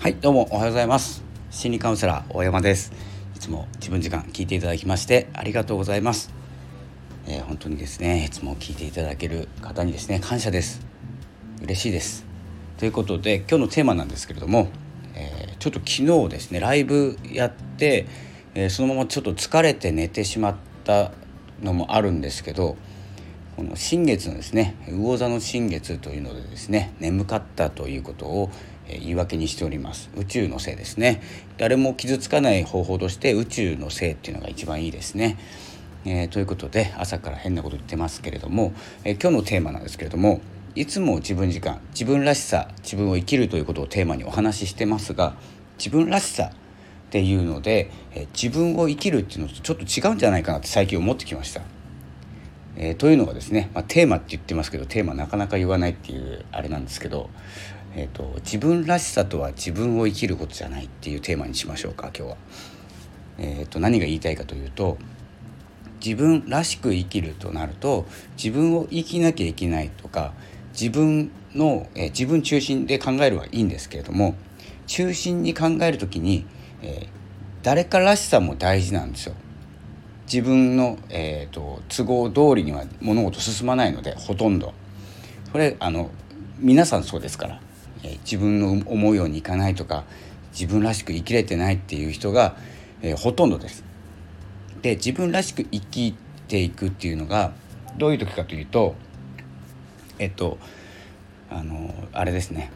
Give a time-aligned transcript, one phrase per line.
[0.00, 1.22] はいどうもおはようございます。
[1.50, 2.90] 心理カウンセラー大山です。
[3.36, 6.32] いつも自分時間聞いていただきましてありがとうございます、
[7.26, 10.80] えー、本当にですねいつも聞いていただける方にですね感謝です。
[11.62, 12.24] 嬉しいです。
[12.78, 14.70] ということで今日のテーマなんですけれども、
[15.14, 18.06] えー、ちょっと昨日ですねライブやって、
[18.54, 21.12] えー、そのままちょっと疲れて寝てしまった
[21.62, 22.78] のもあるんですけど
[23.54, 28.50] この新月のですね魚座の新月というのでですね眠かったということを
[28.98, 30.10] 言い訳にしております。
[30.16, 31.20] 宇宙のせいですね。
[31.60, 35.36] 誰も傷つかない方法として宇宙のせいっていうのが一番いいですね、
[36.06, 38.72] えー、ということで朝から変なこと言ってますけれども、
[39.04, 40.40] えー、今日のテーマなんですけれども
[40.74, 45.34] いつも自分時間自分らしさ自分を生きるということをテーマにお話ししてますが
[45.76, 46.52] 自分らしさっ
[47.10, 51.60] ていうので、えー、自分を生きるっていうのとちょっと違うんじゃないかなって最近思ってきました。
[52.76, 57.28] えー、というのがですね、まあ、テーマって言ってますけどテーマなかなか言わないっていうあれなんですけど、
[57.94, 62.36] えーと、自分らしさとは自分を生きることじゃないっていうテーマにしましょうか今日は。
[63.40, 64.98] えーと、何が言いたいかというと
[66.04, 70.34] 自分らしく生きるとなると自分を生きなきゃいけないとか
[70.78, 74.34] 自分の、えー、自分中心で考えるはいいんですけれども
[74.86, 76.46] 中心に考える時に、
[76.82, 77.08] えー、
[77.62, 79.34] 誰からしさも大事なんですよ。
[80.26, 84.74] 自分の、えーと、都合通りには物事進まないのでほとんど
[85.50, 86.10] これあの
[86.60, 87.60] 皆さんそうですから、
[88.02, 90.04] え、自分の思うようにいかないとか
[90.52, 92.56] 自分らしく生きれてないっていう人が、
[93.02, 93.90] え、ほとんどです。
[94.82, 96.14] で自分らしく生き
[96.48, 97.52] ていくっていうのが
[97.96, 98.94] どういう時かというと
[100.18, 100.58] えっと
[101.50, 102.70] あのあれですね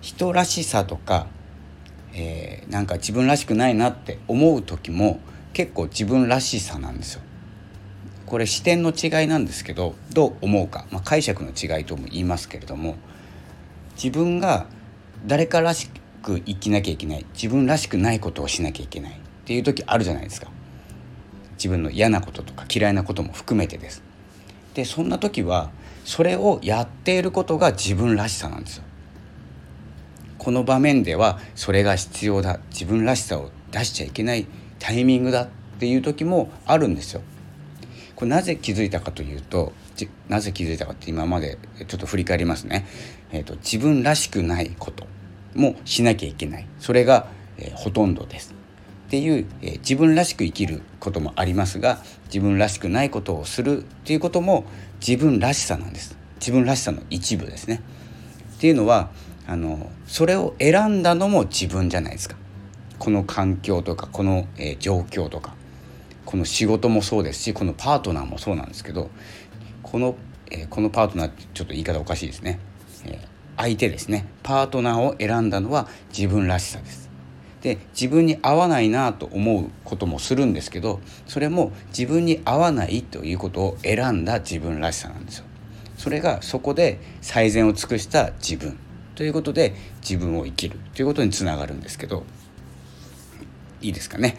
[0.00, 1.26] 人らしさとか、
[2.14, 5.20] えー、なんか自分らしくないなって思う時も
[5.52, 7.22] 結構自分らしさなんですよ。
[8.26, 12.96] これ視点の違いなんですけどどう思うか、まあ、解釈の違いとも言いますけれども
[14.02, 14.66] 自分が
[15.26, 15.90] 誰からし
[16.22, 19.14] く生きなきゃいけない自分らしくないことをしなきゃいけないっ
[19.44, 20.48] ていう時あるじゃないですか。
[21.54, 24.02] 自分の嫌なこととか嫌いなことも含めてです。
[24.74, 25.70] でそんな時は
[26.04, 28.84] それをやっていることが自分らしさなんですよ。
[30.38, 34.46] この場面ではそれが必要だ自分らしさを出しちゃいけない
[34.78, 35.48] タイミングだっ
[35.80, 37.22] ていう時もあるんですよ。
[38.14, 39.72] これなぜ気づいたかというと
[40.28, 42.86] なぜ気づいたかって今までちょっと振り返りますね。
[43.32, 45.06] えーと、自分らしくないこと
[45.54, 47.28] もしなきゃいけないそれが、
[47.58, 48.54] えー、ほとんどです。
[49.08, 54.66] っていう、えー、自分らしく生きることもありますが自分らしくないことをするっていうことも
[55.00, 56.16] 自分らしさなんです。
[56.38, 57.82] 自分らしさの一部ですね。
[58.56, 59.10] っていうのは
[59.46, 62.36] あのそれを選んだのも自分じゃないですか。
[62.98, 65.54] この環境とかこの、えー、状況とか
[66.24, 69.08] この仕事もそうですしこのパートナーもそうなんですけど
[69.90, 70.16] この、
[70.50, 72.60] えー、このパートナーってちょっと言い方おかしいですね、
[73.06, 73.18] えー、
[73.56, 77.08] 相手ですねパートナーを選んだのは自分らしさです。
[77.62, 85.44] で自分に合わないなと思うこともするんですけどそれも自分に合わないということを選んだ自分らしさなんですよ。
[85.96, 88.78] それがそこで最善を尽くした自分
[89.16, 92.24] ということで自分を生きるということにつながるんですけど
[93.80, 94.36] いいですかね。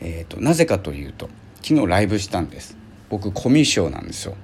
[0.00, 1.28] えーと、なぜかというと
[1.62, 2.76] 昨日ライブしたんです
[3.08, 4.36] 僕コミュ障なんですよ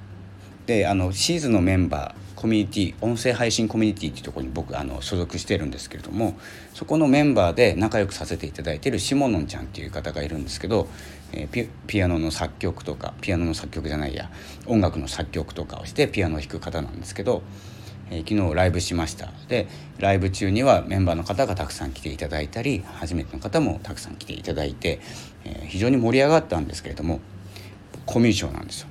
[0.66, 6.34] であのシーズンのメンバーコミュニティ音声配信コミュニティっていうところに僕あの所属してるんですけれども
[6.74, 10.88] そこのメンバーで仲良くさせていただいてるしものんちゃんっていう方がいるんですけど、
[11.32, 14.30] えー、ピピアノの作曲とかピアノの作曲じゃないや
[14.66, 17.42] 音楽の作曲とかをしてピアノを弾く方なんですけど
[18.12, 19.66] えー、昨日ライブしましたで
[19.98, 25.00] ライブ中にはメンバーの方がたくさん来ていただいたり初めての方もたくさん来ていただいて、
[25.44, 27.20] えー、非常に盛り上がったんですけれども
[28.04, 28.88] コミュ障なんですよ。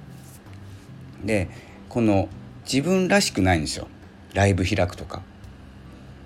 [1.26, 1.50] で
[1.90, 2.30] この
[2.64, 3.88] 自分らしくないんですよ
[4.34, 5.22] ライブ開くとか。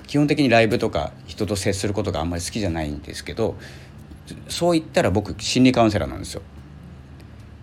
[0.07, 3.56] 基本的にライブとか人と接することがあんまり好きじゃないんですけど
[4.47, 6.41] そう言ったら僕心理カウンセラーなんですよ。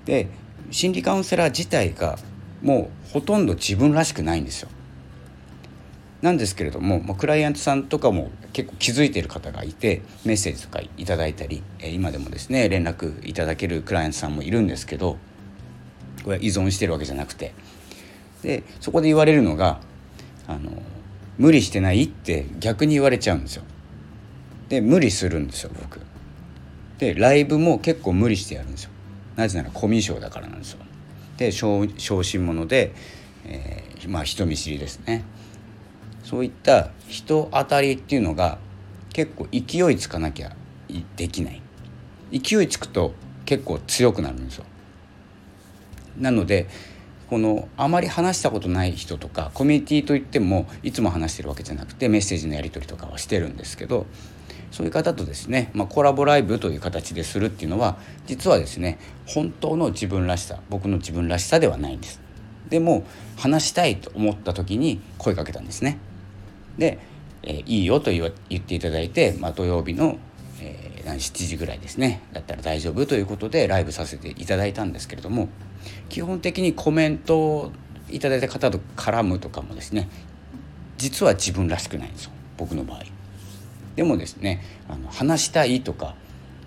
[0.04, 0.28] で
[0.70, 2.18] 心理カウンセラー自体が
[2.62, 4.68] もうほとんど自分らしくないんですよ。
[6.20, 11.62] なんですけれども、ま、クライアントさんとかも結構気づいている方がいてメッセージとかいただいたり、
[11.92, 15.18] 今でもですね連絡いただけるクライアントさんもいるんですけど
[16.22, 17.52] これは依存してるわけじゃなくて
[18.42, 19.80] でそこで言われるのが
[20.46, 20.82] あの
[21.38, 23.64] 無理してないって逆に言われちゃうんですよ。
[24.68, 26.00] で無理するんですよ僕。
[26.98, 28.90] でライブも結構無理してやるんですよ。
[29.36, 30.78] なぜならコミュ障だからなんですよ。
[31.36, 32.94] で小心者で、
[33.46, 35.24] えー、まあ人見知りですね。
[36.22, 38.58] そういった人当たりっていうのが
[39.12, 40.54] 結構勢いつかなきゃ
[41.16, 41.60] できない
[42.32, 43.12] 勢いつくと
[43.44, 44.64] 結構強くなるんですよ
[46.18, 46.68] なので
[47.28, 54.06] このあまり話したことない人とかコミュニティといってもいつも話してるわけじゃなくてメッセージのやり取りとかはしてるんですけど
[54.70, 62.20] そういう方とですね、まあ、コラボライブという形でするっていうのは実はですね本当の自分らしさ僕の自分らしさではないんです。
[62.68, 63.04] でも
[63.36, 65.98] 話したいと思った時に声かけたんですね。
[66.78, 66.98] で、
[67.42, 70.16] えー、いいよと言っていただいて、まあ、土曜日の、
[71.04, 72.22] 7時ぐらいですね。
[72.32, 75.48] だったら大丈夫ということでライブさせていただいたんですけれども
[76.08, 77.72] 基本的にコメントを
[78.10, 80.08] いただいた方と絡むとかもですね
[80.98, 82.32] 実は自分らしくないんですよ。
[82.56, 83.02] 僕の場合。
[83.96, 86.14] でもですねあの話したいとか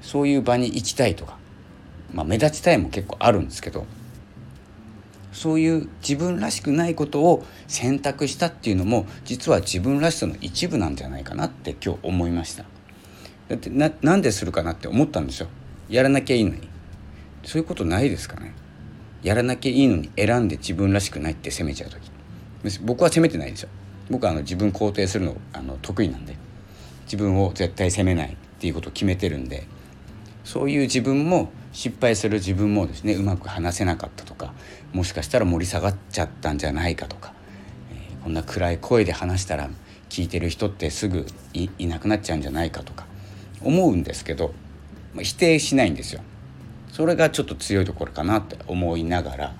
[0.02, 1.38] そういう場に行きたいとか、
[2.14, 3.86] まあ、目立ちたいも結構あるんですけど
[5.32, 12.75] そういう自分らしくないことを選択したっていうのも実は自分らしさの一部なんじゃないかなって今日思いました。
[13.48, 15.48] だってななんでするかなって思ったんですよ。
[15.90, 16.68] やらなきゃいいのに。
[17.44, 18.54] そういうことないですかね。
[19.22, 22.10] やらなきゃいいのに選んで自分らしくないって責めちゃう時。
[22.82, 23.70] 僕は責めてないですよ。
[24.10, 26.36] 僕はあの自分肯定するのあの得意なんで。
[27.06, 29.68] 自分を絶対責めないっていうことを決めてるんで。
[30.44, 34.54] そういう自分も失敗する自分もですねうまく話せなかったとか
[34.94, 37.34] もしかしたら盛り下がっちゃったんじゃないかとか、
[37.92, 39.70] えー、こんな暗い声で話したら
[40.08, 43.08] 聞いてる人ってすぐいなくなっちゃうんじゃないかとか。
[43.66, 44.54] 思うんですけど、
[45.22, 46.22] 否定しないんですよ。
[46.92, 49.56] それがちょっと強いところかなって思いながら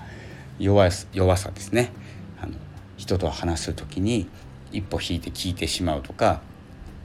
[0.58, 1.92] 弱弱さですね。
[2.40, 2.54] あの
[2.96, 4.26] 人と話す時に
[4.72, 6.40] 一歩引いて聞いてしまうとか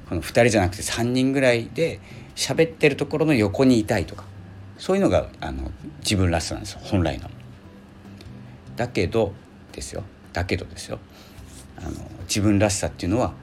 [0.08, 2.00] この2人じゃなくて3人ぐらいで
[2.36, 4.24] 喋ってるところの横にいたいとか
[4.78, 5.70] そういうのがあの
[6.00, 6.80] 自分らしさなんですよ。
[6.84, 7.30] 本来の。
[8.78, 9.34] だけど
[9.74, 10.04] ですよ。
[10.34, 11.00] だけどですよ。
[11.78, 13.34] あの自分らしさっていうのは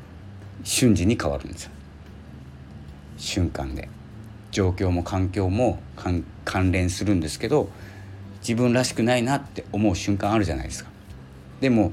[0.64, 1.70] 瞬時に変わるんですよ。
[3.18, 3.88] 瞬間で
[4.50, 5.78] 状況も環境も
[6.44, 7.68] 関連するんですけど
[8.40, 10.90] 自分らしくないなって思う瞬間あるじゃないですか。
[11.60, 11.92] でも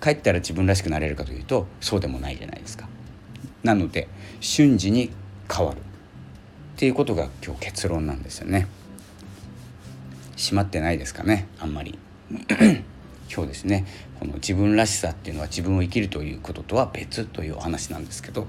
[0.00, 2.88] 帰ったら自分らしくなれるかというとそうでもないじゃないですか。
[3.62, 4.08] なので
[4.40, 5.10] 瞬時に
[5.52, 5.78] 変わる。
[5.78, 5.80] っ
[6.76, 8.66] ていうことが今日結論なんですよね。
[10.36, 11.98] 閉まってないですかねあんまり。
[13.32, 13.86] 今日ですね
[14.20, 18.46] この自分らしさっていうのは自分を生きるということとは別というお話なんですけど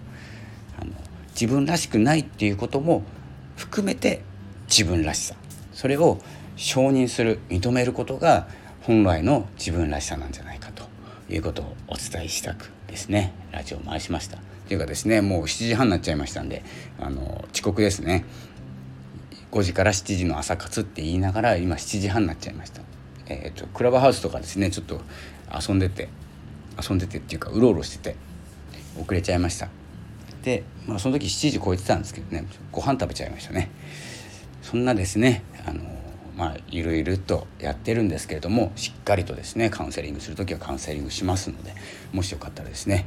[1.34, 3.04] 自分らしくないっていうことも
[3.56, 4.22] 含めて
[4.68, 5.36] 自分らしさ。
[5.74, 6.20] それを
[6.56, 8.48] 承認する認めることが
[8.82, 10.84] 本来の自分らしさなんじゃないかと
[11.30, 13.34] いうことをお伝えしたくですね。
[13.52, 14.38] ラジオ回しました。
[14.68, 16.64] というかですねもう7時半になっちゃいましたんで
[17.00, 18.26] あの遅刻ですね。
[19.52, 22.82] 5時から7時の朝活って言いながら今7時半になっちゃいました。
[23.28, 25.02] えっ、ー、とクラブハウスとかですねちょっと
[25.52, 26.10] 遊んでて
[26.82, 28.16] 遊んでてっていうかうろうろしてて
[29.00, 29.70] 遅れちゃいました。
[30.44, 32.46] で、まあ、その時7時超えてたんですけどね。
[32.72, 33.70] ご飯食べちゃいましたね。
[34.62, 35.82] そんなですねあの
[36.36, 41.76] まあゆるゆるとやってるんですけれどもしっかりとですねカウンセリングする時はカウンセリングしますので
[42.12, 43.06] もしよかったらですね、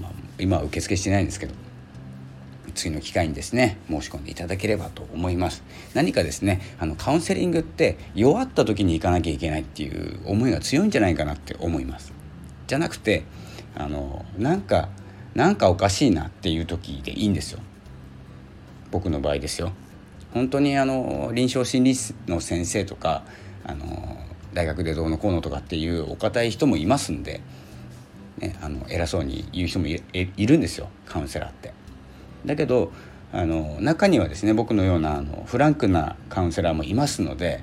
[0.00, 1.54] まあ、今は受付してないんですけど
[2.74, 5.62] 次の機会にですね申し込んでいただければと思います。
[5.94, 12.12] 何かですねあのカウンセリングって弱った時に行かなきゃいけないっていう思いが強いんじゃないかなって思います。
[12.66, 13.24] じゃなくて
[13.74, 14.88] あのなんか
[15.34, 17.60] なんかおかしいなっていう時でいいんですよ
[18.90, 19.72] 僕の場合ですよ
[20.32, 23.24] 本当にあの臨床心理士の先生とか
[23.64, 24.16] あの
[24.52, 27.40] 大学でどうのこうのとかっていうお堅い人もいますんで
[28.38, 31.72] ね、あの偉そうに言う人もいるんですよカウンセラーって。
[32.44, 32.92] だけど
[33.32, 37.62] あの中にはですね僕のようなあのフランクなカウンセラーもいますので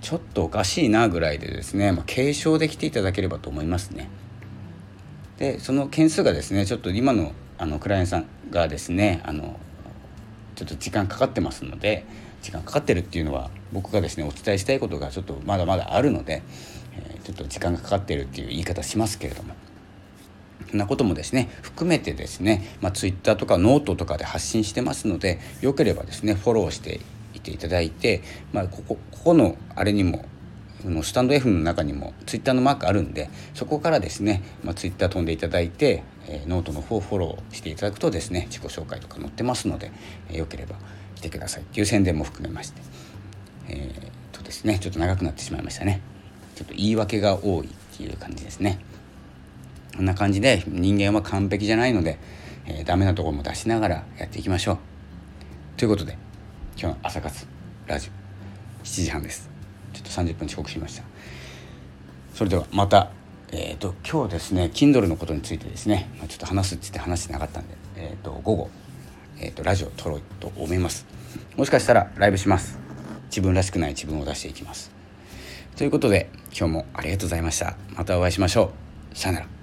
[0.00, 4.08] ちょっとおかしいなぐらいでですね、まあ、継承できていただければと思いますね。
[5.40, 9.58] でその件数がですねちょっと今のあのクライアントさんがですねあの
[10.54, 12.06] ちょっと時間かかってますので
[12.42, 16.42] 時間かかってるっていうのは僕がですねお伝えしたいことがちょっとまだまだあるので、
[16.94, 19.54] えー、ちょっと時間がかかってるっていう言い方しますけれども。
[20.68, 27.00] そんなこともですね含めてですね、まあ、Twitter とかノートとかで発信してますのでよければですねフォローして
[27.34, 30.26] いていただいて、まあ、ここここのあれにも
[30.84, 39.92] のスタンド F の中にも Twitter のマークあるんでそこからですね、まあ、Twitter 飛んでいただいて、えー、ノートの方フォローしていただくとですね自己紹介とか載ってますので、
[40.28, 40.76] えー、よければ
[41.16, 42.80] 来てくださいっていう宣伝も含めまして
[43.68, 46.00] えー、っとですねちょっと長くなってしまいましたね
[46.60, 48.78] ちょっと言い訳が多いっていう感じですね。
[49.96, 52.18] こんな感じで人間は完璧じゃないので、
[52.66, 54.78] えー、ダメなところも出しながらやっていきましょう。
[55.76, 56.18] ということで
[56.76, 57.46] 今日の朝活
[57.86, 58.10] ラジ
[58.82, 59.49] オ7時半です。
[59.92, 61.04] ちょっと30分遅刻しました。
[62.34, 63.10] それではまた、
[63.52, 68.70] えーと、今日ですね Kindle のことについてですね、まあ、ちょっと話すっつって話してなかったんで、えーと、午後、
[69.40, 71.06] えーと、ラジオを撮ろうと思います。
[71.56, 72.78] もしかしたらライブします。
[73.26, 75.00] 自分らしくない自分を出していきます。
[75.80, 78.72] ということで今日もありがとうございましたまたお会いしましょ
[79.14, 79.59] うさよなら